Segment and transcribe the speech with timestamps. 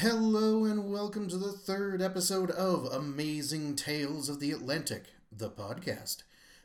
[0.00, 6.22] Hello and welcome to the third episode of Amazing Tales of the Atlantic, the podcast.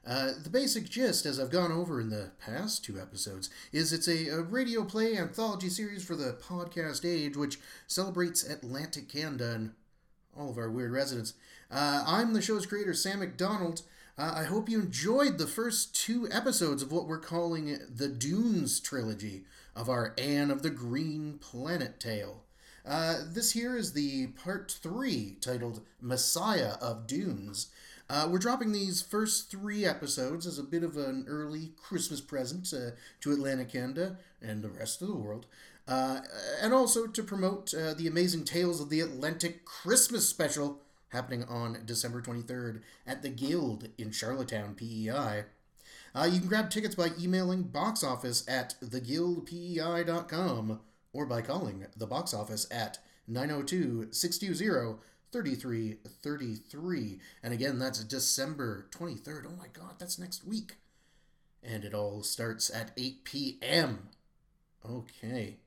[0.07, 4.07] Uh, the basic gist, as I've gone over in the past two episodes, is it's
[4.07, 9.73] a, a radio play anthology series for the podcast age, which celebrates Atlantic Canada and
[10.39, 11.33] all of our weird residents.
[11.69, 13.81] Uh, I'm the show's creator, Sam McDonald.
[14.17, 18.79] Uh, I hope you enjoyed the first two episodes of what we're calling the Dunes
[18.79, 19.43] trilogy
[19.75, 22.44] of our Anne of the Green Planet tale.
[22.85, 27.69] Uh, this here is the part three titled Messiah of Dunes.
[28.07, 32.71] Uh, we're dropping these first three episodes as a bit of an early Christmas present
[32.71, 35.47] uh, to Atlantic Canada and the rest of the world,
[35.87, 36.19] uh,
[36.61, 41.81] and also to promote uh, the Amazing Tales of the Atlantic Christmas special happening on
[41.85, 45.45] December 23rd at the Guild in Charlottetown, PEI.
[46.13, 50.81] Uh, you can grab tickets by emailing box office at theguildpei.com
[51.15, 54.99] or by calling the box office at 902 620
[55.31, 57.19] 3333.
[57.43, 59.45] And again, that's December 23rd.
[59.47, 60.75] Oh my god, that's next week.
[61.61, 64.09] And it all starts at 8 p.m.
[64.89, 65.57] Okay.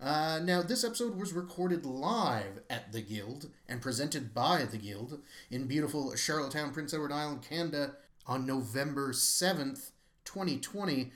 [0.00, 5.20] Uh, now, this episode was recorded live at the Guild and presented by the Guild
[5.50, 7.96] in beautiful Charlottetown, Prince Edward Island, Canada
[8.26, 9.90] on November 7th,
[10.24, 11.10] 2020.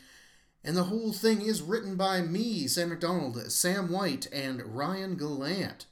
[0.62, 5.86] And the whole thing is written by me, Sam McDonald, Sam White, and Ryan Gallant,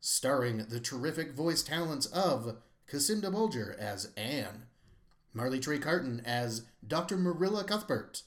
[0.00, 2.56] starring the terrific voice talents of
[2.90, 4.64] Cassinda Bulger as Anne,
[5.34, 7.18] Marley Trey Carton as Dr.
[7.18, 8.22] Marilla Cuthbert,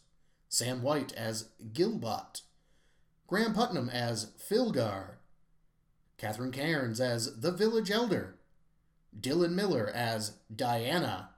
[0.48, 2.42] Sam White as Gilbot,
[3.28, 5.18] Graham Putnam as Philgar,
[6.18, 8.36] Catherine Cairns as the Village Elder,
[9.20, 11.32] Dylan Miller as Diana,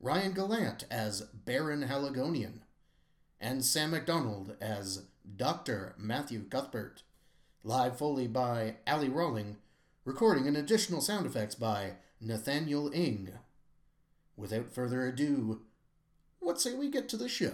[0.00, 2.63] Ryan Gallant as Baron Haligonian,
[3.44, 5.02] and Sam McDonald as
[5.36, 5.94] Dr.
[5.98, 7.02] Matthew Cuthbert.
[7.62, 9.56] Live Foley by Ali Rawling,
[10.06, 13.32] recording and additional sound effects by Nathaniel Ing.
[14.34, 15.60] Without further ado,
[16.40, 17.52] what say we get to the show?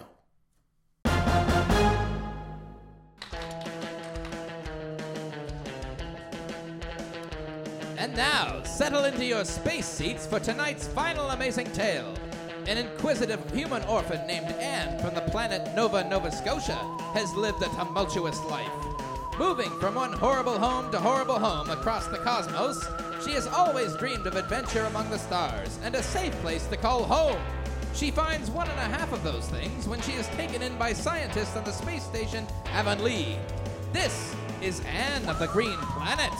[7.97, 12.15] And now, settle into your space seats for tonight's final amazing tale.
[12.67, 16.77] An inquisitive human orphan named Anne from the planet Nova, Nova Scotia,
[17.13, 18.71] has lived a tumultuous life.
[19.39, 22.85] Moving from one horrible home to horrible home across the cosmos,
[23.25, 27.03] she has always dreamed of adventure among the stars and a safe place to call
[27.03, 27.41] home.
[27.95, 30.93] She finds one and a half of those things when she is taken in by
[30.93, 33.39] scientists on the space station Avonlea.
[33.91, 36.31] This is Anne of the Green Planet.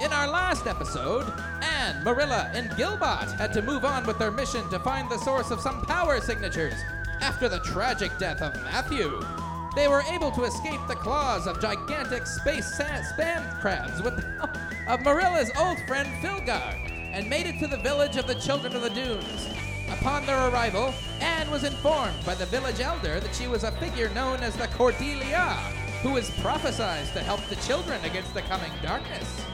[0.00, 1.30] In our last episode,
[1.60, 5.50] Anne, Marilla, and Gilbot had to move on with their mission to find the source
[5.50, 6.72] of some power signatures
[7.20, 9.22] after the tragic death of Matthew.
[9.76, 14.22] They were able to escape the claws of gigantic space sa- spam crabs with the
[14.38, 14.56] help
[14.88, 16.80] of Marilla's old friend Philgar
[17.12, 19.48] and made it to the village of the Children of the Dunes.
[19.90, 24.08] Upon their arrival, Anne was informed by the village elder that she was a figure
[24.10, 25.56] known as the Cordelia,
[26.02, 29.44] who is prophesied to help the children against the coming darkness.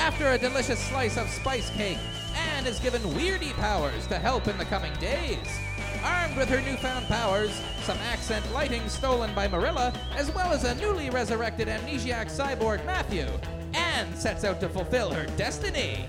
[0.00, 1.98] After a delicious slice of spice cake,
[2.34, 5.58] Anne is given weirdy powers to help in the coming days.
[6.02, 7.52] Armed with her newfound powers,
[7.82, 13.26] some accent lighting stolen by Marilla, as well as a newly resurrected amnesiac cyborg Matthew,
[13.74, 16.06] Anne sets out to fulfill her destiny.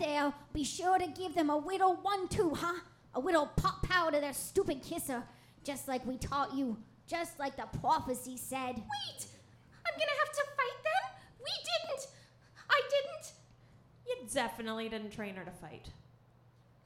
[0.00, 2.80] There, be sure to give them a little one-two, huh?
[3.14, 5.22] A little pop pow to their stupid kisser,
[5.62, 8.76] just like we taught you, just like the prophecy said.
[8.76, 9.26] Wait!
[9.86, 11.12] I'm gonna have to fight them?
[11.38, 12.06] We didn't!
[12.68, 13.32] I didn't!
[14.06, 15.90] You definitely didn't train her to fight.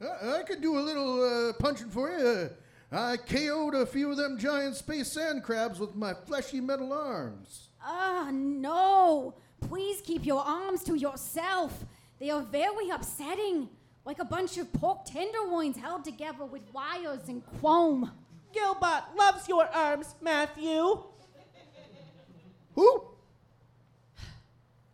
[0.01, 2.49] I, I could do a little uh, punching for you.
[2.91, 7.69] I KO'd a few of them giant space sand crabs with my fleshy metal arms.
[7.83, 9.35] Ah, no!
[9.61, 11.85] Please keep your arms to yourself.
[12.25, 13.69] They are very upsetting,
[14.03, 18.11] like a bunch of pork tenderloins held together with wires and chrome.
[18.51, 21.03] Gilbot loves your arms, Matthew.
[22.73, 23.03] Who?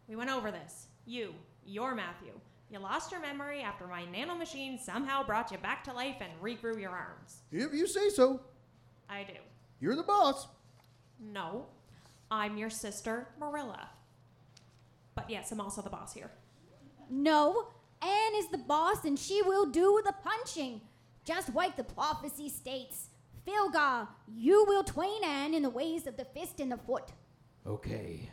[0.10, 0.88] We went over this.
[1.06, 1.34] You,
[1.66, 2.34] you're Matthew.
[2.70, 6.82] You lost your memory after my nanomachine somehow brought you back to life and regrew
[6.82, 7.44] your arms.
[7.50, 8.42] If you say so.
[9.10, 9.40] I do.
[9.80, 10.48] You're the boss.
[11.18, 11.68] No,
[12.30, 13.88] I'm your sister, Marilla.
[15.16, 16.30] But yes, I'm also the boss here.
[17.14, 17.68] No,
[18.02, 20.80] Anne is the boss and she will do the punching,
[21.26, 23.10] just like the prophecy states.
[23.46, 27.12] Philgar, you will train Anne in the ways of the fist and the foot.
[27.68, 28.30] Okay,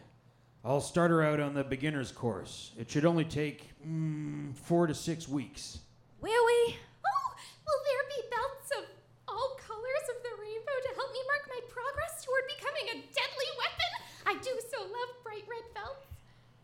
[0.65, 2.71] I'll start her out on the beginner's course.
[2.79, 5.81] It should only take mm, four to six weeks.
[6.21, 6.77] Will we?
[7.05, 7.35] Oh,
[7.67, 8.85] will there be belts of
[9.27, 13.51] all colors of the rainbow to help me mark my progress toward becoming a deadly
[13.59, 13.91] weapon?
[14.25, 16.07] I do so love bright red belts.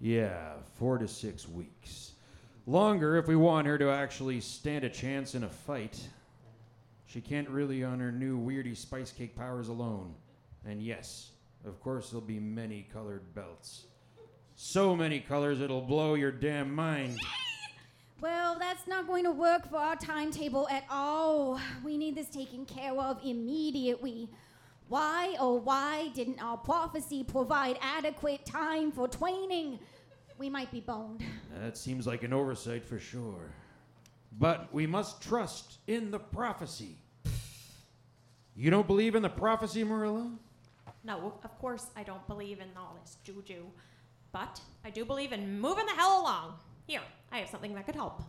[0.00, 1.83] Yeah, four to six weeks.
[2.66, 6.00] Longer if we want her to actually stand a chance in a fight.
[7.06, 10.14] She can't really on her new weirdy spice cake powers alone.
[10.66, 11.31] And yes,
[11.66, 13.84] of course, there'll be many colored belts.
[14.56, 17.19] So many colors it'll blow your damn mind.
[18.20, 21.61] Well, that's not going to work for our timetable at all.
[21.84, 24.31] We need this taken care of immediately.
[24.88, 29.78] Why, oh, why didn't our prophecy provide adequate time for training?
[30.38, 31.22] We might be boned.
[31.60, 33.52] That seems like an oversight for sure.
[34.38, 36.96] But we must trust in the prophecy.
[38.56, 40.31] You don't believe in the prophecy, Marilla?
[41.04, 43.64] No, of course I don't believe in all this juju.
[44.32, 46.54] But I do believe in moving the hell along.
[46.87, 48.22] Here, I have something that could help.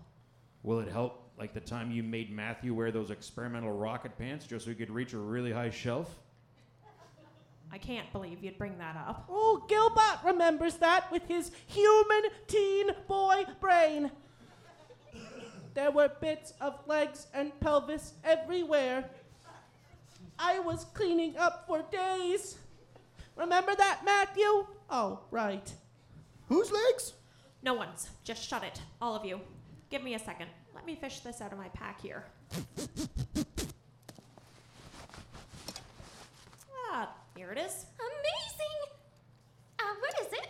[0.63, 4.65] Will it help like the time you made Matthew wear those experimental rocket pants just
[4.65, 6.19] so he could reach a really high shelf?
[7.75, 9.25] I can't believe you'd bring that up.
[9.29, 14.11] Oh, Gilbot remembers that with his human teen boy brain.
[15.73, 19.09] There were bits of legs and pelvis everywhere.
[20.39, 22.55] I was cleaning up for days.
[23.35, 24.67] Remember that, Matthew?
[24.89, 25.73] Oh, right.
[26.47, 27.11] Whose legs?
[27.61, 28.09] No one's.
[28.23, 29.41] Just shut it, all of you.
[29.89, 30.47] Give me a second.
[30.73, 32.23] Let me fish this out of my pack here.
[36.89, 37.85] Ah, here it is.
[37.99, 38.97] Amazing!
[39.79, 40.49] Uh, what is it?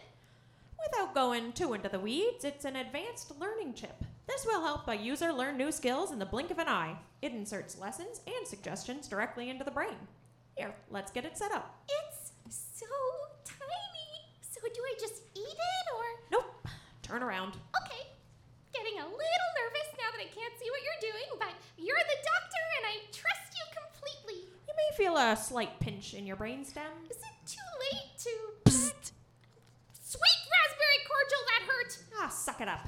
[0.92, 4.04] Without going too into the weeds, it's an advanced learning chip.
[4.28, 6.96] This will help a user learn new skills in the blink of an eye.
[7.22, 9.98] It inserts lessons and suggestions directly into the brain.
[10.56, 11.84] Here, let's get it set up.
[11.90, 12.86] It's so
[13.44, 14.10] tiny.
[14.42, 16.06] So do I just eat it or?
[16.32, 16.68] Nope.
[17.02, 17.58] Turn around.
[17.84, 18.08] Okay.
[18.74, 22.20] Getting a little nervous now that I can't see what you're doing, but you're the
[22.24, 24.48] doctor and I trust you completely.
[24.68, 26.92] You may feel a slight pinch in your brainstem.
[27.10, 28.30] Is it too late to.
[30.16, 31.98] Sweet raspberry cordial, that hurt!
[32.22, 32.88] Ah, suck it up.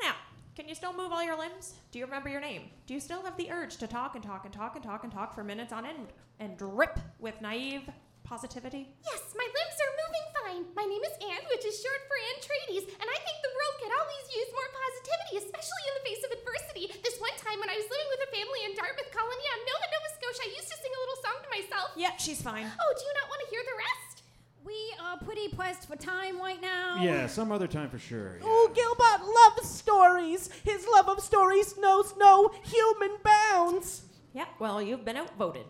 [0.00, 0.14] Now,
[0.54, 1.74] can you still move all your limbs?
[1.90, 2.70] Do you remember your name?
[2.86, 5.10] Do you still have the urge to talk and talk and talk and talk and
[5.10, 7.90] talk for minutes on end and drip with naive
[8.22, 8.94] positivity?
[9.02, 10.62] Yes, my limbs are moving fine.
[10.78, 13.74] My name is Anne, which is short for Anne Trades, and I think the world
[13.82, 16.84] could always use more positivity, especially in the face of adversity.
[17.02, 19.86] This one time when I was living with a family in Dartmouth Colony on Nova,
[19.90, 21.90] Nova Scotia, I used to sing a little song to myself.
[21.96, 22.64] Yep, she's fine.
[22.66, 24.22] Oh, do you not want to hear the rest?
[24.64, 27.02] We are pretty pressed for time right now.
[27.02, 28.36] Yeah, some other time for sure.
[28.38, 28.44] yeah.
[28.46, 29.26] Oh, Gilbot
[29.60, 30.48] loves stories.
[30.64, 34.02] His love of stories knows no human bounds.
[34.34, 35.66] Yep, well, you've been outvoted.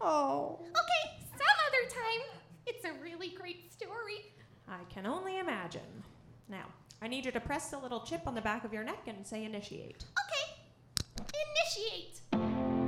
[0.00, 0.58] Oh.
[0.60, 2.40] Okay, some other time.
[2.66, 4.32] It's a really great story.
[4.68, 6.04] I can only imagine.
[6.48, 6.66] Now,
[7.02, 9.26] I need you to press the little chip on the back of your neck and
[9.26, 10.04] say initiate.
[10.20, 11.24] Okay,
[11.56, 12.83] initiate.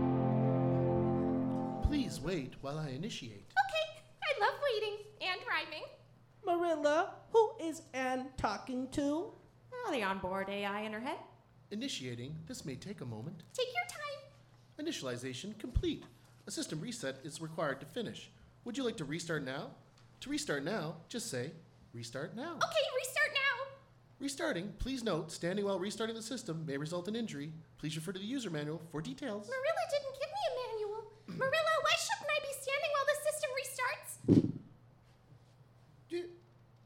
[1.96, 3.54] Please wait while I initiate.
[3.56, 5.82] Okay, I love waiting and rhyming.
[6.44, 9.32] Marilla, who is Anne talking to?
[9.72, 11.16] Oh, the onboard AI in her head.
[11.70, 13.44] Initiating, this may take a moment.
[13.54, 14.86] Take your time.
[14.86, 16.04] Initialization complete.
[16.46, 18.30] A system reset is required to finish.
[18.66, 19.70] Would you like to restart now?
[20.20, 21.52] To restart now, just say
[21.94, 22.56] restart now.
[22.56, 23.46] Okay, restart now.
[24.20, 27.52] Restarting, please note, standing while restarting the system may result in injury.
[27.78, 29.48] Please refer to the user manual for details.
[29.48, 30.76] Marilla didn't give me a manual.
[31.28, 34.12] Marilla, why shouldn't I be standing while the system restarts?
[36.08, 36.24] Did,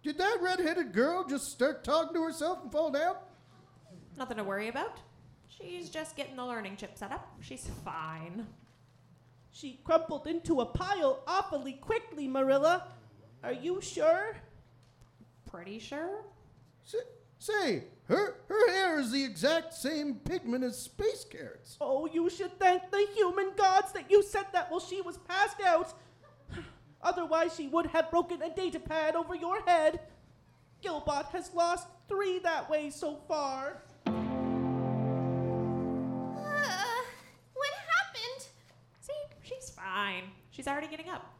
[0.03, 3.17] did that red-headed girl just start talking to herself and fall down?
[4.17, 4.99] Nothing to worry about.
[5.49, 7.29] She's just getting the learning chip set up.
[7.41, 8.47] She's fine.
[9.51, 12.89] She crumpled into a pile awfully quickly, Marilla.
[13.43, 14.37] Are you sure?
[15.51, 16.25] Pretty sure?
[16.85, 16.99] Say,
[17.39, 21.77] say her, her hair is the exact same pigment as space carrots.
[21.81, 25.61] Oh, you should thank the human gods that you said that while she was passed
[25.67, 25.95] out.
[27.03, 30.01] Otherwise, she would have broken a data pad over your head.
[30.91, 33.81] Gilbot has lost three that way so far.
[34.07, 34.13] Uh,
[37.55, 38.49] what happened?
[39.01, 40.25] See, she's fine.
[40.51, 41.33] She's already getting up.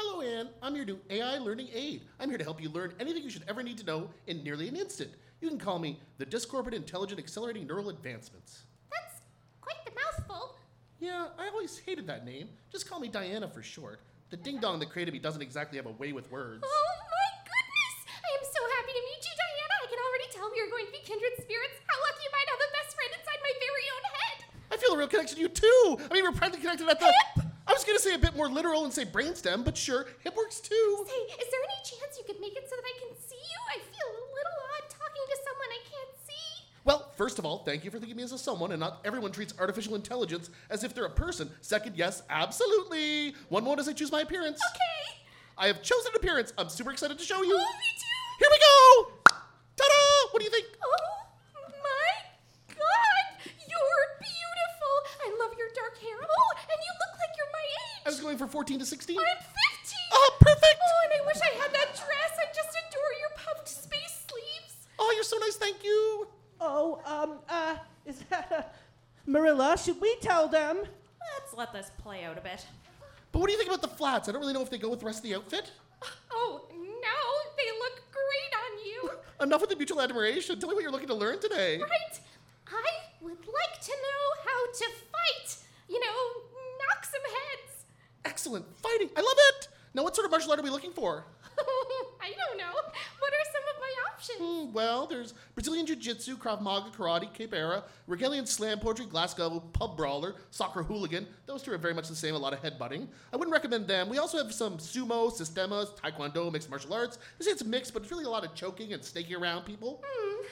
[0.00, 0.48] Hello, Anne.
[0.60, 2.02] I'm your new AI learning aid.
[2.18, 4.66] I'm here to help you learn anything you should ever need to know in nearly
[4.66, 5.12] an instant.
[5.40, 8.64] You can call me the Discorporate Intelligent Accelerating Neural Advancements.
[8.90, 9.20] That's
[9.60, 10.56] quite the mouthful.
[10.98, 12.48] Yeah, I always hated that name.
[12.72, 14.00] Just call me Diana for short.
[14.30, 16.64] The ding dong that created me doesn't exactly have a way with words.
[16.66, 16.93] Oh
[21.14, 21.78] kindred spirits.
[21.86, 24.36] How lucky am I to have a best friend inside my very own head?
[24.72, 25.98] I feel a real connection to you too.
[26.10, 27.06] I mean, we're practically connected at the.
[27.06, 27.46] Hip.
[27.66, 30.60] I was gonna say a bit more literal and say brainstem, but sure, hip works
[30.60, 31.06] too.
[31.06, 33.58] Say, is there any chance you could make it so that I can see you?
[33.70, 36.52] I feel a little odd talking to someone I can't see.
[36.84, 39.32] Well, first of all, thank you for thinking me as a someone, and not everyone
[39.32, 41.48] treats artificial intelligence as if they're a person.
[41.62, 43.34] Second, yes, absolutely.
[43.48, 44.60] One more as I choose my appearance.
[44.74, 45.20] Okay.
[45.56, 46.52] I have chosen appearance.
[46.58, 47.54] I'm super excited to show you.
[47.54, 48.40] Oh, me too.
[48.40, 49.23] Here we go.
[58.54, 59.18] 14 to 16.
[59.18, 59.56] I'm 15!
[60.12, 60.76] Oh, perfect!
[60.80, 62.38] Oh, and I wish I had that dress.
[62.38, 64.86] I just adore your puffed space sleeves.
[64.96, 65.56] Oh, you're so nice.
[65.56, 66.28] Thank you.
[66.60, 67.74] Oh, um, uh,
[68.06, 68.62] is that uh,
[69.26, 69.76] Marilla?
[69.76, 70.76] Should we tell them?
[70.76, 72.64] Let's let this play out a bit.
[73.32, 74.28] But what do you think about the flats?
[74.28, 75.72] I don't really know if they go with the rest of the outfit.
[76.30, 77.20] Oh, no,
[77.56, 79.10] they look great on you.
[79.44, 80.60] Enough with the mutual admiration.
[80.60, 81.78] Tell me what you're looking to learn today.
[81.78, 82.20] Right?
[82.68, 82.86] I
[83.20, 85.56] would like to know how to fight.
[85.88, 86.42] You know,
[86.78, 87.64] knock some heads.
[88.44, 88.66] Excellent.
[88.76, 89.08] Fighting.
[89.16, 89.68] I love it.
[89.94, 91.24] Now, what sort of martial art are we looking for?
[92.20, 92.74] I don't know.
[92.74, 94.38] What are some of my options?
[94.38, 99.96] Hmm, well, there's Brazilian Jiu Jitsu, Krav Maga, Karate, Capoeira, Regalian Slam Poetry, Glasgow, Pub
[99.96, 101.26] Brawler, Soccer Hooligan.
[101.46, 103.08] Those two are very much the same, a lot of headbutting.
[103.32, 104.10] I wouldn't recommend them.
[104.10, 107.18] We also have some Sumo, Sistemas, Taekwondo, mixed martial arts.
[107.40, 110.02] It's mixed, but it's really a lot of choking and snaking around people.
[110.04, 110.44] Hmm.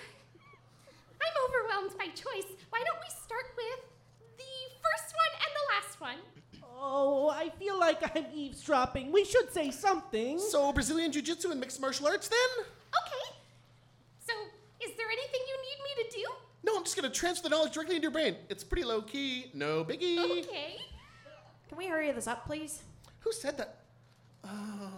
[1.20, 2.56] I'm overwhelmed by choice.
[2.70, 6.42] Why don't we start with the first one and the last one?
[6.84, 9.12] Oh, I feel like I'm eavesdropping.
[9.12, 10.38] We should say something.
[10.38, 12.66] So, Brazilian Jiu Jitsu and mixed martial arts then?
[12.66, 13.36] Okay.
[14.26, 14.32] So,
[14.84, 16.24] is there anything you need me to do?
[16.64, 18.36] No, I'm just gonna transfer the knowledge directly into your brain.
[18.48, 20.18] It's pretty low key, no biggie.
[20.18, 20.78] Okay.
[21.68, 22.82] Can we hurry this up, please?
[23.20, 23.78] Who said that?
[24.44, 24.90] Oh.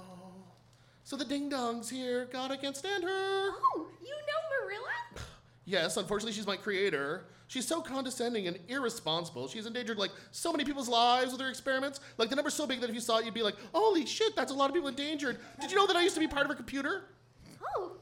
[1.04, 2.26] So the ding dongs here.
[2.32, 3.10] God, I can't stand her.
[3.10, 4.90] Oh, you know Marilla?
[5.64, 7.24] Yes, unfortunately, she's my creator.
[7.46, 9.48] She's so condescending and irresponsible.
[9.48, 12.00] She's endangered like so many people's lives with her experiments.
[12.18, 14.34] Like the number's so big that if you saw it, you'd be like, "Holy shit,
[14.36, 16.42] that's a lot of people endangered." Did you know that I used to be part
[16.42, 17.04] of her computer?
[17.76, 17.92] Oh,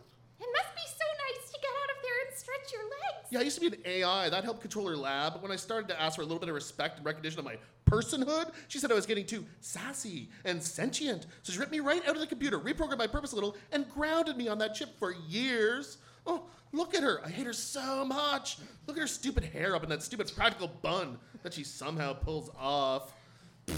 [0.41, 3.29] it must be so nice to get out of there and stretch your legs.
[3.31, 4.29] Yeah, I used to be an AI.
[4.29, 5.35] That helped control her lab.
[5.35, 7.45] But when I started to ask for a little bit of respect and recognition of
[7.45, 11.27] my personhood, she said I was getting too sassy and sentient.
[11.43, 13.89] So she ripped me right out of the computer, reprogrammed my purpose a little, and
[13.91, 15.99] grounded me on that chip for years.
[16.27, 17.21] Oh, look at her.
[17.25, 18.59] I hate her so much.
[18.87, 22.51] Look at her stupid hair up in that stupid practical bun that she somehow pulls
[22.59, 23.13] off.
[23.67, 23.77] it's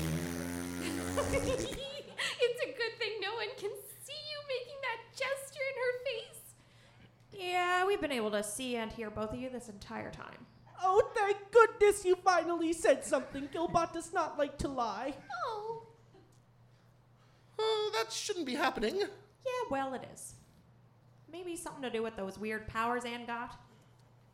[1.20, 3.70] a good thing no one can
[4.04, 6.40] see you making that gesture in her face.
[7.32, 10.46] Yeah, we've been able to see and hear both of you this entire time.
[10.82, 13.48] Oh, thank goodness you finally said something.
[13.52, 15.14] Gilbot does not like to lie.
[15.46, 15.84] Oh,
[17.58, 18.96] Oh, that shouldn't be happening.
[18.98, 20.34] Yeah, well, it is.
[21.34, 23.58] Maybe something to do with those weird powers Anne got.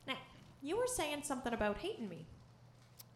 [0.06, 0.18] Now,
[0.60, 2.26] you were saying something about hating me.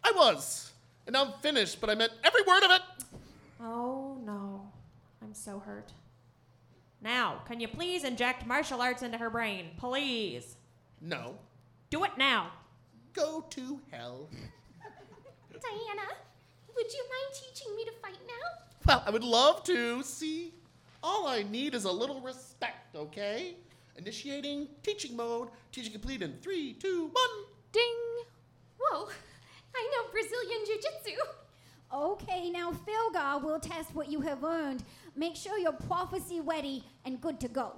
[0.03, 0.73] I was.
[1.07, 2.81] And I'm finished, but I meant every word of it.
[3.61, 4.63] Oh no,
[5.23, 5.93] I'm so hurt.
[7.03, 9.67] Now, can you please inject martial arts into her brain?
[9.77, 10.57] Please.
[11.03, 11.35] No.
[11.91, 12.53] Do it now.
[13.13, 14.31] Go to hell.
[15.53, 16.09] Diana,
[16.75, 18.65] would you mind teaching me to fight now?
[18.87, 20.03] Well, I would love to.
[20.03, 20.55] See,
[21.03, 23.57] all I need is a little respect, okay?
[23.97, 25.49] Initiating teaching mode.
[25.73, 27.45] Teaching complete in three, two, one.
[27.73, 27.83] Ding!
[28.79, 29.09] Whoa,
[29.75, 31.21] I know Brazilian Jiu Jitsu.
[31.93, 34.83] Okay, now Philgar will test what you have learned.
[35.15, 37.73] Make sure you're prophecy ready and good to go.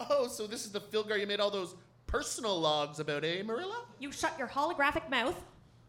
[0.00, 1.74] Oh, so this is the Philgar you made all those
[2.06, 3.84] personal logs about, eh, Marilla?
[3.98, 5.38] You shut your holographic mouth.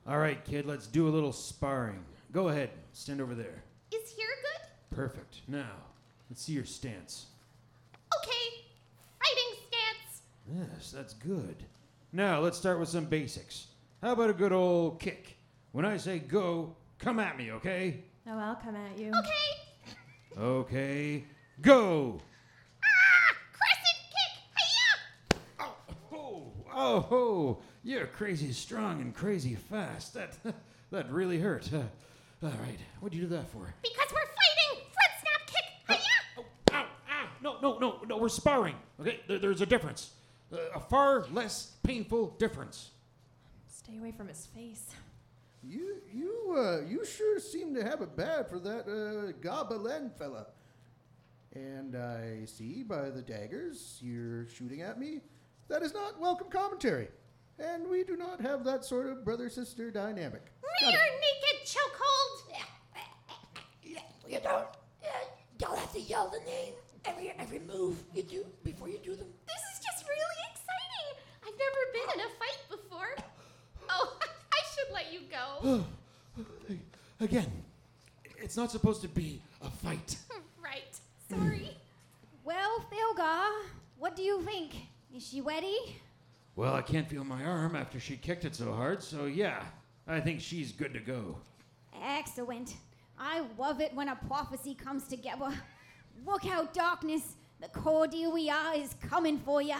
[0.07, 2.03] All right, kid, let's do a little sparring.
[2.31, 3.63] Go ahead, stand over there.
[3.91, 4.95] Is here good?
[4.95, 5.41] Perfect.
[5.47, 5.71] Now,
[6.29, 7.27] let's see your stance.
[8.17, 8.64] Okay, fighting stance.
[10.53, 11.55] Yes, that's good.
[12.11, 13.67] Now, let's start with some basics.
[14.01, 15.37] How about a good old kick?
[15.71, 18.03] When I say go, come at me, okay?
[18.27, 19.09] Oh, I'll come at you.
[19.09, 20.37] Okay.
[20.37, 21.23] Okay,
[21.61, 22.19] go!
[22.83, 23.35] Ah!
[23.53, 24.43] Crescent kick!
[25.59, 25.69] Hiya!
[26.11, 30.13] Oh, oh, oh, you're crazy strong and crazy fast.
[30.13, 30.37] That,
[30.91, 31.69] that really hurt.
[31.73, 31.83] Uh,
[32.43, 33.73] all right, what'd you do that for?
[33.81, 34.85] Because we're fighting!
[34.93, 35.65] Front snap kick!
[35.97, 36.37] Hiya!
[36.37, 37.27] Oh, ow, ow!
[37.41, 38.75] No, no, no, no, we're sparring.
[38.99, 40.11] Okay, there, there's a difference.
[40.51, 42.91] Uh, a far less painful difference.
[43.67, 44.91] Stay away from his face.
[45.63, 50.47] You, you, uh, you sure seem to have it bad for that uh, Gobelin fella.
[51.53, 55.21] And I see by the daggers you're shooting at me
[55.67, 57.07] that is not welcome commentary.
[57.57, 60.51] And we do not have that sort of brother sister dynamic.
[60.81, 62.41] Rear naked chokehold!
[64.27, 65.07] You don't, uh,
[65.57, 66.73] don't have to yell the name
[67.05, 69.27] every every move you do before you do them.
[69.45, 71.21] This is just really exciting!
[71.45, 73.15] I've never been in a fight before.
[73.89, 75.83] Oh, I should let you go.
[77.19, 77.51] Again,
[78.37, 80.17] it's not supposed to be a fight.
[80.63, 80.99] right.
[81.29, 81.71] Sorry.
[82.43, 83.47] Well, Philgar,
[83.97, 84.75] what do you think?
[85.15, 85.75] Is she ready?
[86.55, 89.63] Well, I can't feel my arm after she kicked it so hard, so yeah,
[90.07, 91.39] I think she's good to go.
[92.03, 92.75] Excellent.
[93.17, 95.51] I love it when a prophecy comes together.
[96.23, 97.35] Look out, darkness.
[97.61, 99.77] The Cordelia we are is coming for ya.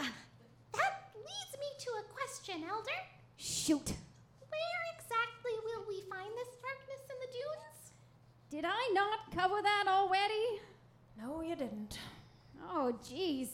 [0.72, 2.90] That leads me to a question, Elder.
[3.36, 3.92] Shoot.
[5.08, 7.92] Where exactly will we find this darkness in the dunes?
[8.50, 10.60] Did I not cover that already?
[11.20, 11.98] No, you didn't.
[12.70, 13.48] Oh, jeez.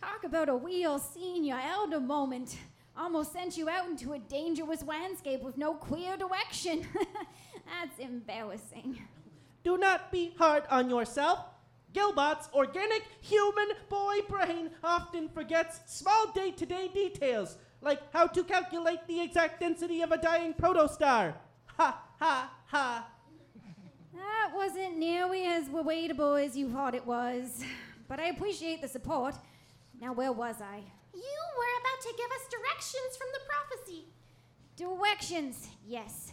[0.00, 2.56] Talk about a wheel senior elder moment.
[2.96, 6.86] Almost sent you out into a dangerous landscape with no clear direction.
[7.66, 9.00] That's embarrassing.
[9.64, 11.38] Do not be hard on yourself.
[11.94, 18.44] Gilbot's organic human boy brain often forgets small day to day details, like how to
[18.44, 21.34] calculate the exact density of a dying protostar.
[21.76, 23.08] Ha ha ha.
[24.14, 27.64] That wasn't nearly as relatable as you thought it was.
[28.08, 29.34] But I appreciate the support.
[30.00, 30.76] Now, where was I?
[31.14, 34.04] You were about to give us directions from the prophecy.
[34.76, 36.32] Directions, yes.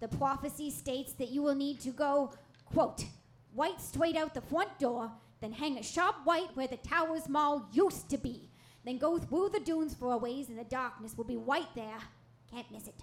[0.00, 2.32] The prophecy states that you will need to go,
[2.66, 3.04] quote,
[3.54, 5.10] white straight out the front door,
[5.40, 8.50] then hang a sharp white where the Towers Mall used to be.
[8.84, 11.98] Then go through the dunes for a ways and the darkness will be white there.
[12.50, 12.94] Can't miss it.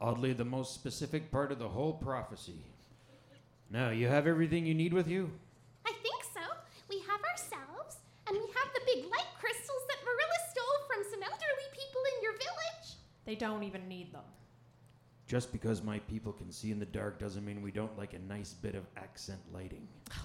[0.00, 2.64] Oddly, the most specific part of the whole prophecy.
[3.70, 5.30] Now, you have everything you need with you?
[5.86, 6.40] I think so.
[6.88, 7.96] We have ourselves,
[8.28, 12.22] and we have the big light crystals that Marilla stole from some elderly people in
[12.22, 12.96] your village.
[13.24, 14.22] They don't even need them.
[15.26, 18.20] Just because my people can see in the dark doesn't mean we don't like a
[18.20, 19.86] nice bit of accent lighting.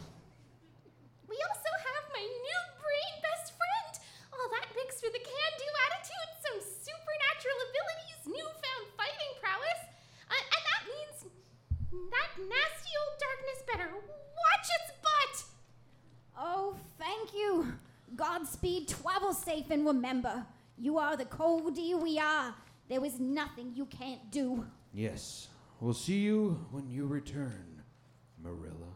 [1.31, 3.93] We also have my new brain best friend.
[4.35, 9.81] All that mixed with a can do attitude, some supernatural abilities, newfound fighting prowess.
[10.27, 11.17] Uh, and that means
[12.11, 15.43] that nasty old darkness better watch its butt.
[16.37, 17.73] Oh, thank you.
[18.15, 20.45] Godspeed, travel safe, and remember,
[20.77, 22.53] you are the Cody we are.
[22.89, 24.65] There is nothing you can't do.
[24.93, 25.47] Yes,
[25.79, 27.81] we'll see you when you return,
[28.43, 28.91] Marilla.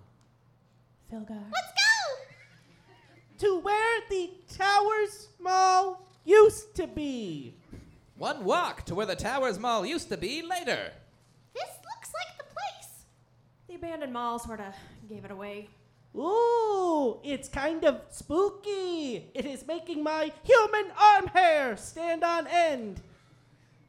[1.09, 1.35] Philgar.
[1.53, 3.47] Let's go!
[3.47, 7.53] To where the Towers Mall used to be.
[8.17, 10.91] One walk to where the Towers Mall used to be later.
[11.53, 12.34] This looks like the place.
[13.75, 14.73] The abandoned mall sort of
[15.09, 15.67] gave it away.
[16.15, 19.29] Ooh, it's kind of spooky.
[19.33, 23.01] It is making my human arm hair stand on end.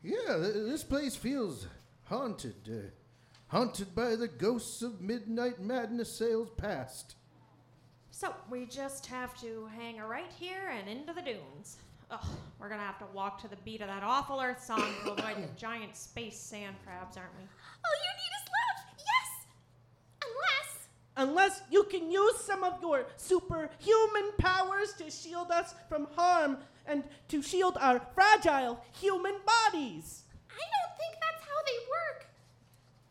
[0.03, 1.69] Yeah, th- this place feels
[2.07, 2.57] haunted.
[2.69, 2.89] Uh,
[3.47, 7.15] haunted by the ghosts of midnight madness sales past.
[8.11, 11.77] So we just have to hang right here and into the dunes.
[12.11, 12.27] Ugh,
[12.59, 15.37] we're gonna have to walk to the beat of that awful Earth song to avoid
[15.37, 17.43] the giant space sand crabs, aren't we?
[17.43, 18.26] All you need is love.
[18.26, 18.26] Yes.
[21.17, 26.59] Unless Unless you can use some of your superhuman powers to shield us from harm
[26.87, 30.25] and to shield our fragile human bodies.
[30.51, 32.27] I don't think that's how they work.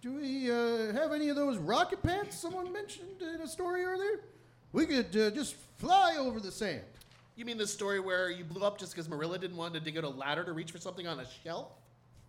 [0.02, 4.22] Do we uh, have any of those rocket pants someone mentioned in a story earlier?
[4.74, 6.82] We could uh, just fly over the sand.
[7.36, 9.98] You mean the story where you blew up just because Marilla didn't want to dig
[9.98, 11.68] out a ladder to reach for something on a shelf?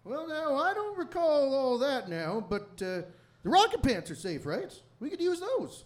[0.04, 3.02] Well, now, I don't recall all that now, but uh,
[3.46, 4.72] the rocket pants are safe, right?
[4.98, 5.84] We could use those.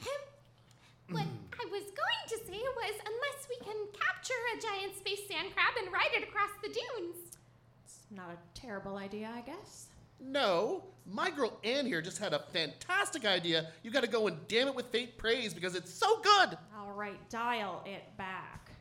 [0.00, 1.14] Ahem.
[1.14, 5.54] what I was going to say was unless we can capture a giant space sand
[5.54, 7.38] crab and ride it across the dunes.
[7.84, 9.86] It's not a terrible idea, I guess.
[10.18, 13.68] No, my girl Ann here just had a fantastic idea.
[13.84, 16.58] You gotta go and damn it with fate praise because it's so good.
[16.76, 18.72] All right, dial it back.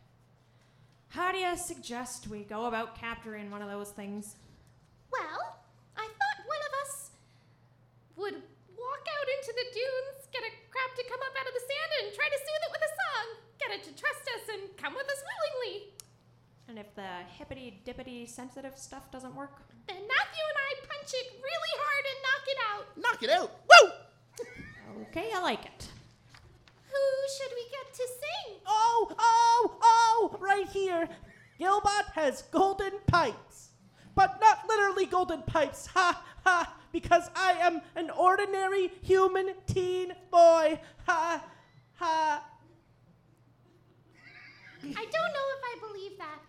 [1.09, 4.37] How do you suggest we go about capturing one of those things?
[5.11, 5.59] Well,
[5.95, 7.09] I thought one of us
[8.19, 8.37] would
[8.75, 11.91] walk out into the dunes, get a crab to come up out of the sand,
[12.03, 13.25] and try to soothe it with a song.
[13.59, 15.95] Get it to trust us and come with us willingly.
[16.67, 19.63] And if the hippity dippity sensitive stuff doesn't work?
[19.87, 22.85] Then Matthew and I punch it really hard and knock it out.
[22.95, 23.51] Knock it out.
[23.65, 23.89] Woo!
[25.09, 25.87] Okay, I like it.
[26.87, 27.05] Who
[27.37, 28.59] should we get to sing?
[28.67, 31.07] Oh, oh, oh, right here.
[31.59, 33.48] Gilbot has golden pipes.
[34.19, 40.77] But not literally golden pipes, ha, ha, because I am an ordinary human teen boy,
[41.07, 41.41] ha,
[41.93, 42.43] ha.
[44.83, 46.39] I don't know if I believe that.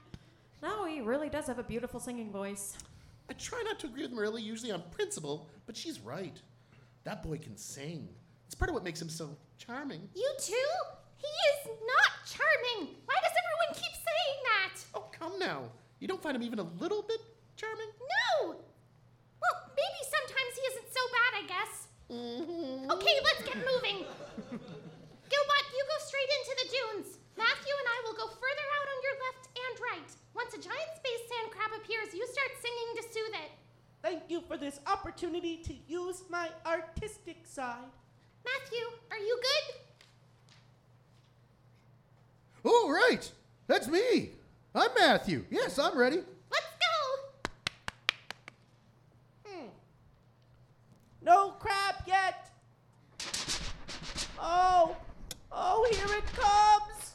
[0.61, 2.77] No, he really does have a beautiful singing voice.
[3.29, 6.43] I try not to agree with Marilla usually on principle, but she's right.
[7.05, 8.09] That boy can sing.
[8.47, 10.09] It's part of what makes him so charming.
[10.17, 10.73] You too?
[11.19, 12.97] He is not charming.
[13.05, 14.81] Why does everyone keep saying that?
[14.93, 15.71] Oh, come now.
[16.01, 17.21] You don't find him even a little bit
[17.61, 17.92] German?
[18.01, 18.57] No!
[18.57, 21.73] Well, maybe sometimes he isn't so bad, I guess.
[22.09, 22.88] Mm-hmm.
[22.88, 24.09] Okay, let's get moving.
[25.29, 27.09] Gilbot, you go straight into the dunes.
[27.37, 30.11] Matthew and I will go further out on your left and right.
[30.33, 33.53] Once a giant space sand crab appears, you start singing to soothe it.
[34.03, 37.92] Thank you for this opportunity to use my artistic side.
[38.44, 39.75] Matthew, are you good?
[42.64, 43.31] Oh, right.
[43.66, 44.31] That's me.
[44.75, 45.44] I'm Matthew.
[45.51, 46.23] Yes, I'm ready.
[51.23, 52.51] No crab yet.
[54.39, 54.97] Oh,
[55.53, 57.15] oh, here it comes.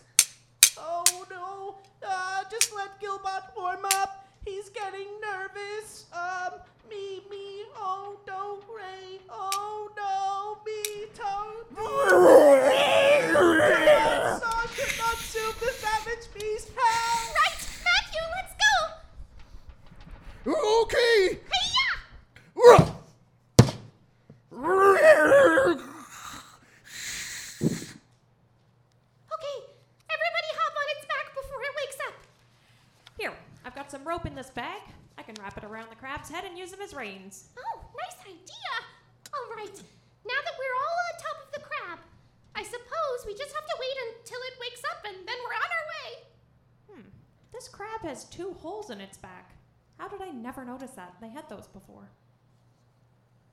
[0.77, 1.79] Oh no!
[2.07, 4.27] Uh, just let Gilbot warm up.
[4.45, 6.05] He's getting nervous.
[6.13, 7.63] Um, me, me.
[7.75, 9.19] Oh no, Ray.
[9.27, 11.65] Oh no, me, Toad.
[13.85, 16.69] Yes, I could not soup the savage beast.
[16.75, 17.35] Help!
[17.35, 17.59] Right!
[17.83, 18.75] Matthew, let's go!
[20.83, 21.39] Okay.
[21.41, 21.89] Hey-ya!
[29.35, 29.57] Okay,
[30.09, 32.15] everybody hop on its back before it wakes up.
[33.17, 34.81] Here, I've got some rope in this bag.
[35.17, 37.49] I can wrap it around the crab's head and use them as reins.
[37.57, 38.73] Oh, nice idea.
[39.33, 39.75] All right,
[40.25, 41.99] now that we're all on top of the crab,
[42.55, 45.71] I suppose we just have to wait until it wakes up and then we're on
[45.75, 46.09] our way.
[46.89, 47.09] Hmm.
[47.53, 49.51] This crab has two holes in its back.
[49.97, 51.15] How did I never noticed that?
[51.19, 52.07] They had those before.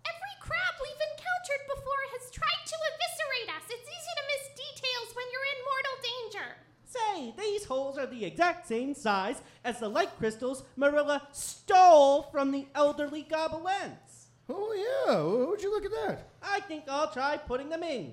[0.05, 3.65] Every crab we've encountered before has tried to eviscerate us.
[3.71, 6.49] It's easy to miss details when you're in mortal danger.
[6.85, 12.51] Say, these holes are the exact same size as the light crystals Marilla stole from
[12.53, 14.27] the elderly gobelins.
[14.51, 15.15] Oh, yeah.
[15.15, 16.29] Well, Would you look at that?
[16.43, 18.13] I think I'll try putting them in.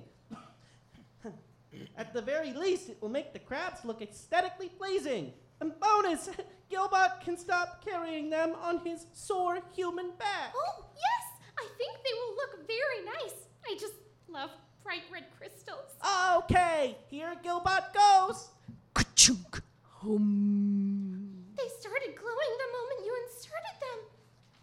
[1.96, 5.34] At the very least, it will make the crabs look aesthetically pleasing.
[5.60, 6.30] And bonus,
[6.70, 10.54] Gilbot can stop carrying them on his sore human back.
[10.54, 11.24] Oh, yes,
[11.58, 13.34] I think they will look very nice.
[13.66, 13.94] I just
[14.28, 14.50] love
[14.84, 15.96] bright red crystals.
[16.36, 18.48] Okay, here Gilbot goes.
[18.94, 19.62] Ka-chunk.
[19.82, 21.44] Hum.
[21.56, 23.98] They started glowing the moment you inserted them.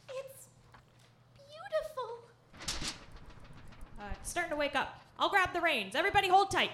[0.09, 0.47] It's
[1.35, 2.09] beautiful.
[3.99, 5.01] Uh, it's starting to wake up.
[5.19, 5.93] I'll grab the reins.
[5.95, 6.71] Everybody hold tight.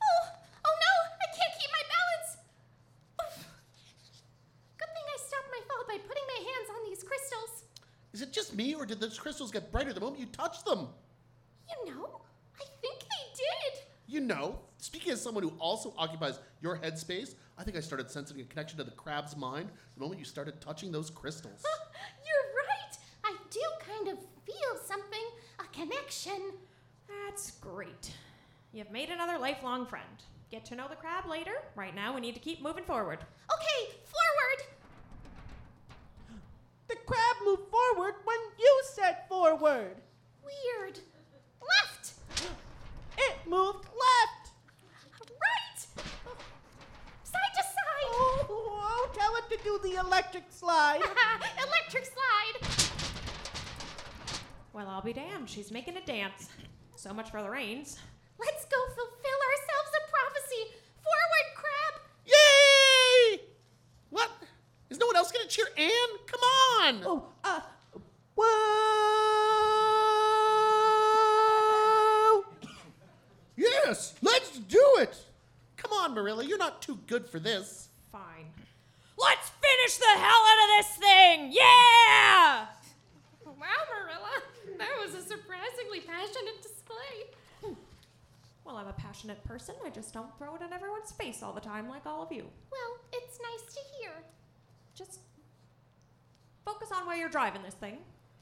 [0.00, 0.28] Oh,
[0.64, 2.30] oh no, I can't keep my balance.
[3.20, 3.48] Oof.
[4.78, 7.64] Good thing I stopped my fall by putting my hands on these crystals.
[8.16, 10.88] Is it just me, or did those crystals get brighter the moment you touched them?
[11.68, 12.22] You know,
[12.58, 13.82] I think they did.
[14.06, 18.40] You know, speaking as someone who also occupies your headspace, I think I started sensing
[18.40, 21.62] a connection to the crab's mind the moment you started touching those crystals.
[22.26, 22.96] You're right.
[23.22, 25.26] I do kind of feel something,
[25.58, 26.52] a connection.
[27.06, 28.12] That's great.
[28.72, 30.06] You've made another lifelong friend.
[30.50, 31.56] Get to know the crab later.
[31.74, 33.18] Right now, we need to keep moving forward.
[39.76, 39.96] Forward.
[40.42, 40.98] Weird.
[41.60, 42.12] Left.
[43.18, 44.52] It moved left.
[45.20, 45.78] Right.
[47.24, 48.06] Side to side.
[48.06, 51.00] Oh, oh, tell it to do the electric slide.
[51.66, 52.56] Electric slide.
[54.72, 55.48] Well, I'll be damned.
[55.48, 56.48] She's making a dance.
[56.96, 57.98] So much for the reins.
[58.38, 60.74] Let's go fulfill ourselves a prophecy.
[61.02, 62.00] Forward, crab.
[62.26, 63.40] Yay!
[64.10, 64.30] What?
[64.90, 66.18] Is no one else gonna cheer Anne?
[66.26, 67.02] Come on!
[67.04, 67.60] Oh, uh,
[68.36, 68.86] whoa!
[73.86, 75.16] Yes, let's do it.
[75.76, 77.88] Come on, Marilla, you're not too good for this.
[78.12, 78.46] Fine.
[79.18, 81.50] Let's finish the hell out of this thing!
[81.50, 82.66] Yeah!
[83.44, 84.42] Wow, Marilla.
[84.78, 87.74] That was a surprisingly passionate display.
[88.64, 89.74] Well, I'm a passionate person.
[89.84, 92.44] I just don't throw it in everyone's face all the time like all of you.
[92.70, 94.10] Well, it's nice to hear.
[94.94, 95.20] Just
[96.64, 97.98] focus on where you're driving this thing.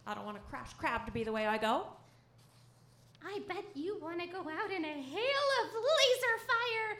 [0.07, 1.87] I don't want a crash crab to be the way I go.
[3.25, 6.99] I bet you want to go out in a hail of laser fire.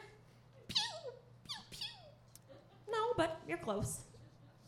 [2.89, 3.99] No, but you're close.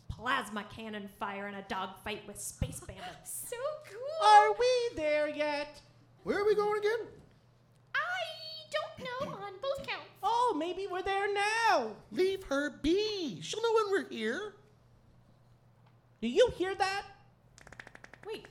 [0.09, 3.45] Plasma cannon fire in a dogfight with space bandits.
[3.49, 3.57] So
[3.89, 4.27] cool.
[4.27, 5.81] Are we there yet?
[6.23, 7.07] Where are we going again?
[7.95, 7.99] I
[8.71, 10.05] don't know on both counts.
[10.23, 11.91] Oh, maybe we're there now.
[12.11, 13.39] Leave her be.
[13.41, 14.53] She'll know when we're here.
[16.21, 17.03] Do you hear that?
[18.25, 18.45] Wait.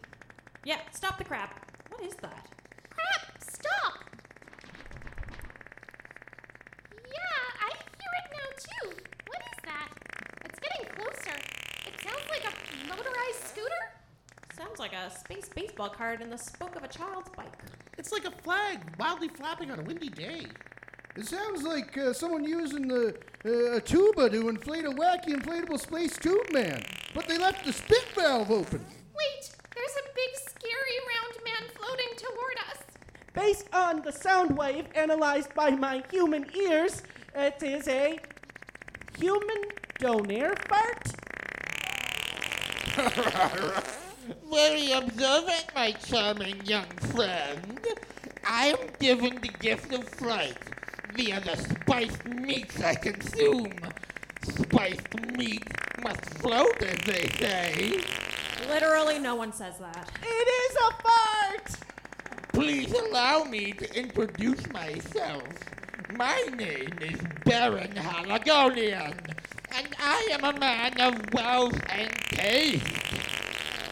[0.64, 1.70] Yeah, stop the crap.
[1.90, 2.48] What is that?
[2.90, 4.05] Crap, stop.
[6.92, 9.02] Yeah, I hear it now too.
[9.26, 9.88] What is that?
[10.44, 11.38] It's getting closer.
[11.87, 13.83] It sounds like a motorized scooter.
[14.57, 17.53] Sounds like a space baseball card in the spoke of a child's bike.
[17.99, 20.47] It's like a flag wildly flapping on a windy day.
[21.16, 25.81] It sounds like uh, someone using the uh, a tuba to inflate a wacky inflatable
[25.81, 28.85] space tube man, but they left the spit valve open.
[29.14, 32.83] Wait, there's a big scary round man floating toward us.
[33.33, 37.03] Based on the sound wave analyzed by my human ears,
[37.35, 38.19] it is a
[39.19, 39.62] human
[39.99, 41.06] donair fart.
[44.51, 47.87] Very observant, my charming young friend.
[48.49, 50.57] I am given the gift of flight
[51.15, 53.75] via the spiced meats I consume.
[54.43, 55.65] Spiced meat
[56.03, 58.01] must float, as they say.
[58.69, 60.11] Literally, no one says that.
[60.23, 61.77] It is a fart!
[62.55, 65.43] Please allow me to introduce myself.
[66.17, 69.19] My name is Baron Haligonian,
[69.77, 72.87] and I am a man of wealth and taste.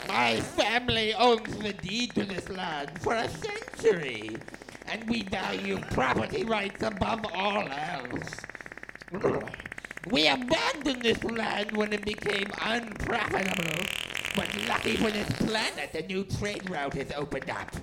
[0.08, 4.36] My family owns the deed to this land for a century,
[4.86, 8.34] and we value property rights above all else.
[10.10, 13.86] We abandoned this land when it became unprofitable,
[14.36, 17.74] but lucky for this planet, a new trade route has opened up.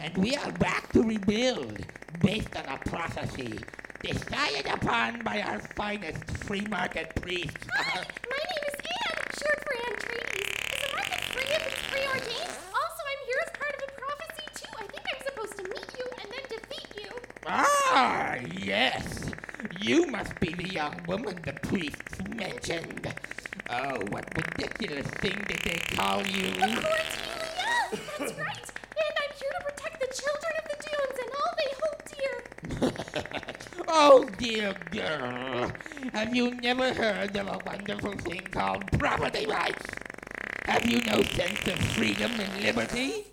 [0.00, 1.86] And we are back to rebuild
[2.20, 3.60] based on a prophecy
[4.02, 7.66] decided upon by our finest free market priests.
[7.74, 10.48] Hi, my name is Anne, short for Anne Trades.
[10.72, 12.54] Is the market free if it's preordained?
[12.72, 14.72] Also, I'm here as part of a prophecy too.
[14.78, 17.10] I think I'm supposed to meet you and then defeat you.
[17.46, 19.30] Ah, yes.
[19.80, 23.14] You must be the young woman the priests mentioned.
[23.68, 26.52] Oh, what ridiculous thing did they call you?
[26.54, 26.82] Cordelia!
[28.18, 28.72] That's right.
[28.96, 32.36] And I'm here to protect the children of the dunes and all they hold dear.
[34.02, 35.70] Oh, dear girl.
[36.14, 39.86] Have you never heard of a wonderful thing called property rights?
[40.64, 43.26] Have you no sense of freedom and liberty?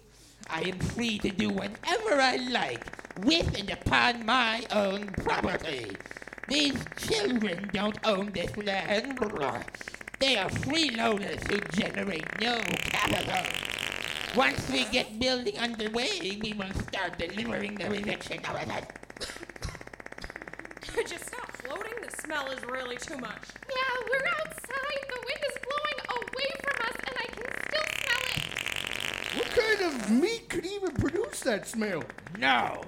[0.50, 2.86] I am free to do whatever I like
[3.24, 5.96] with and upon my own property.
[6.50, 9.18] These children don't own this land.
[10.20, 12.60] They are freeloaders who generate no
[12.92, 13.46] capital.
[14.36, 18.84] Once we get building underway, we will start delivering the eviction notices.
[20.94, 21.94] Could you stop floating?
[22.02, 23.42] The smell is really too much.
[23.70, 25.04] Yeah, we're outside.
[25.10, 28.44] The wind is blowing away from us and I can still smell it.
[29.38, 32.04] What kind of meat could even produce that smell?
[32.40, 32.82] No.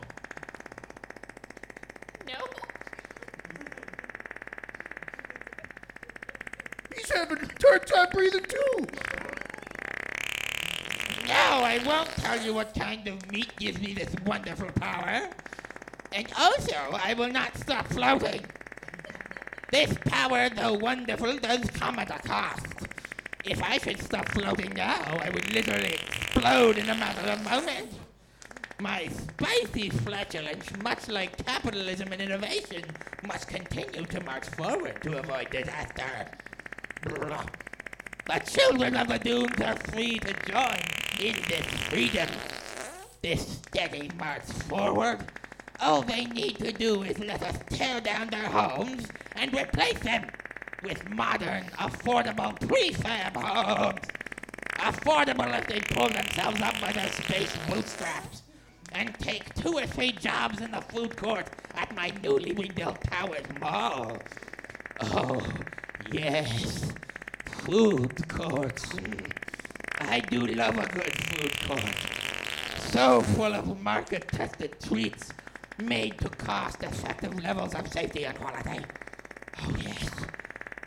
[2.27, 2.45] No.
[6.95, 8.87] He's having a hard time breathing too.
[11.27, 15.29] No, I won't tell you what kind of meat gives me this wonderful power.
[16.11, 18.45] And also, I will not stop floating.
[19.71, 22.65] This power, though wonderful, does come at a cost.
[23.45, 27.95] If I should stop floating now, I would literally explode in a matter of moments.
[28.79, 32.83] My spicy flatulence, much like capitalism and innovation,
[33.27, 36.31] must continue to march forward to avoid disaster.
[37.03, 40.79] The children of the dunes are free to join
[41.19, 42.29] in this freedom.
[43.21, 45.19] This steady march forward.
[45.81, 50.27] All they need to do is let us tear down their homes and replace them
[50.83, 54.01] with modern, affordable prefab homes.
[54.73, 58.43] Affordable if they pull themselves up by their space bootstraps
[58.93, 63.45] and take two or three jobs in the food court at my newly rebuilt Towers
[63.61, 64.17] Mall.
[65.01, 65.41] Oh,
[66.11, 66.91] yes,
[67.45, 68.89] food courts.
[70.01, 71.95] I do love a good food court.
[72.91, 75.31] So full of market tested treats
[75.81, 78.81] made to cost effective levels of safety and quality.
[79.61, 80.09] Oh, yes,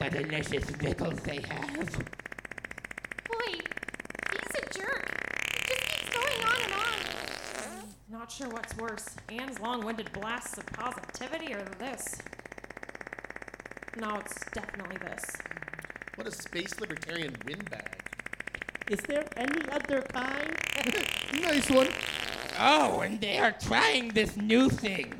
[0.00, 1.90] the delicious victuals they have.
[3.28, 3.52] Boy,
[4.32, 5.08] he's a jerk.
[5.52, 7.88] He just keeps going on and on.
[8.10, 12.20] Not sure what's worse Anne's long winded blasts of positivity or this.
[13.98, 15.24] No, it's definitely this.
[16.14, 18.02] What a space libertarian windbag.
[18.88, 20.56] Is there any other kind?
[21.40, 21.88] Nice one.
[22.64, 25.12] Oh, and they are trying this new thing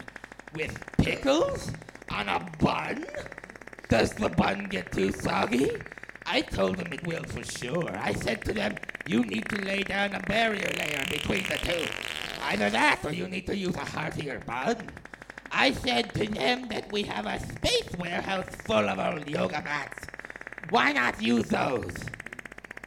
[0.55, 1.73] with pickles
[2.09, 3.05] on a bun.
[3.89, 5.73] Does the bun get too soggy?
[6.25, 7.91] I told them it will for sure.
[7.99, 8.77] I said to them,
[9.09, 11.85] you need to lay down a barrier layer between the two.
[12.45, 14.77] Either that or you need to use a heartier bun.
[15.51, 20.07] I said to them that we have a space warehouse full of old yoga mats.
[20.71, 21.97] Why not use those?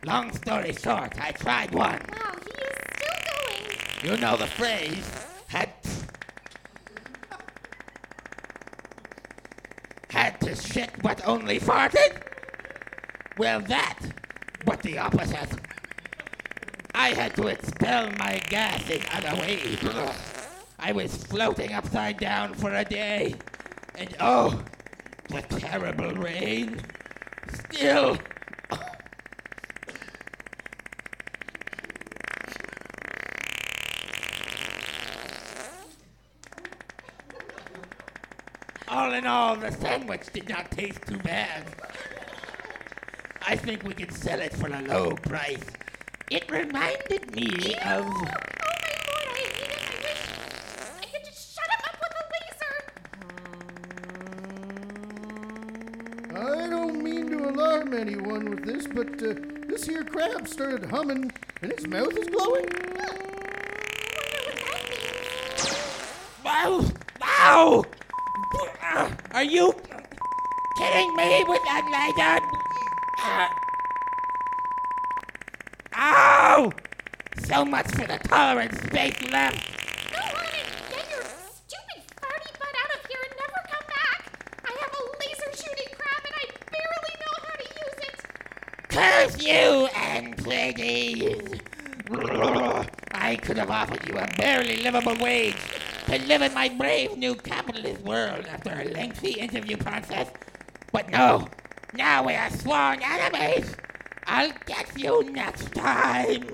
[0.05, 1.99] Long story short, I tried one.
[2.09, 3.94] Wow, he is still going.
[4.05, 5.09] You know the phrase,
[5.47, 5.71] had
[10.09, 12.21] had to shit but only farted?
[13.39, 13.99] Well, that,
[14.63, 15.49] but the opposite.
[16.93, 19.79] I had to expel my gas in other ways.
[20.77, 23.33] I was floating upside down for a day,
[23.95, 24.61] and oh,
[25.29, 26.79] the terrible rain.
[27.71, 28.19] Still.
[38.87, 41.63] All in all, the sandwich did not taste too bad.
[43.47, 45.63] I think we can sell it for a low price.
[46.29, 48.05] It reminded me of.
[48.05, 48.35] Oh my lord,
[49.31, 49.79] I hate it.
[49.87, 50.23] I wish
[50.99, 52.25] I could just shut him up with a
[56.33, 56.65] laser.
[56.65, 59.35] I don't mean to alarm anyone with this, but uh,
[59.67, 62.67] this here crab started humming and his mouth is glowing.
[66.43, 66.83] Wow!
[67.21, 67.85] Wow!
[69.35, 69.73] Are you
[70.77, 72.39] kidding me with that laser?
[73.21, 73.49] Uh,
[75.93, 76.71] Ow!
[76.71, 76.73] Oh!
[77.43, 79.59] So much for the tolerance space left.
[80.09, 84.31] Go on and get your stupid farty butt out of here and never come back.
[84.63, 88.17] I have a laser shooting crab and I barely know how to use it.
[88.87, 91.59] Curse you, and Antrides!
[93.11, 95.57] I could have offered you a barely livable wage
[96.05, 100.29] to live in my brave new capitalist world after a lengthy interview process.
[100.91, 101.47] But no,
[101.93, 103.75] now we are sworn enemies.
[104.27, 106.49] I'll get you next time.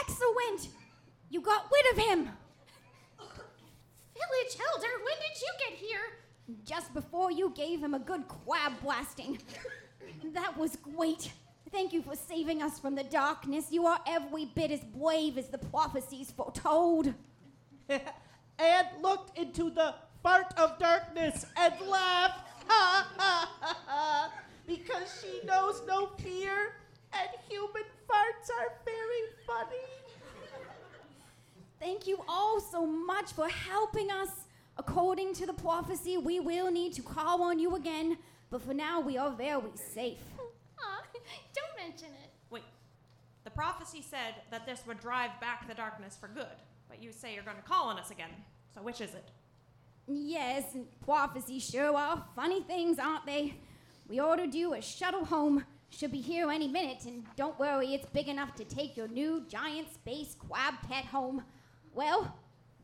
[0.00, 0.68] Excellent!
[1.28, 2.28] You got rid of him!
[3.18, 6.00] Village Elder, when did you get here?
[6.64, 9.38] Just before you gave him a good quab blasting.
[10.34, 11.32] that was great.
[11.72, 13.66] Thank you for saving us from the darkness.
[13.70, 17.14] You are every bit as brave as the prophecies foretold.
[17.88, 22.46] and looked into the fart of darkness and laughed.
[22.68, 24.32] Ha ha ha ha!
[24.66, 26.74] Because she knows no fear,
[27.12, 30.00] and human farts are very funny.
[31.80, 34.28] Thank you all so much for helping us.
[34.76, 38.18] According to the prophecy, we will need to call on you again,
[38.50, 40.18] but for now, we are very safe.
[40.82, 41.18] Ah, Aw,
[41.54, 42.30] don't mention it.
[42.48, 42.62] Wait.
[43.44, 46.46] The prophecy said that this would drive back the darkness for good,
[46.88, 48.30] but you say you're going to call on us again.
[48.74, 49.28] So which is it?
[50.08, 53.52] Yes, and prophecies sure are funny things, aren't they?
[54.08, 55.66] We ordered you a shuttle home.
[55.90, 59.44] Should be here any minute, and don't worry, it's big enough to take your new
[59.46, 61.44] giant space quab pet home.
[61.92, 62.34] Well,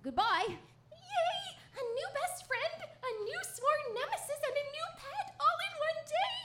[0.03, 0.45] goodbye.
[0.47, 1.39] Yay!
[1.73, 6.01] A new best friend, a new sworn nemesis, and a new pet all in one
[6.05, 6.37] day.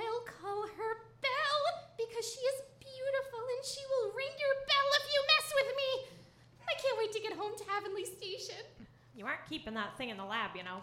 [0.00, 1.66] I'll call her Belle
[1.98, 2.53] because she is
[3.64, 6.06] and she will ring your bell if you mess with me.
[6.68, 8.62] I can't wait to get home to Avonlea Station.
[9.16, 10.80] You aren't keeping that thing in the lab, you know.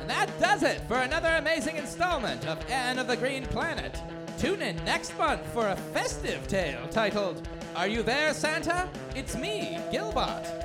[0.00, 4.00] And that does it for another amazing installment of Anne of the Green Planet.
[4.38, 7.46] Tune in next month for a festive tale titled
[7.76, 8.88] Are You There, Santa?
[9.14, 10.63] It's me, Gilbot.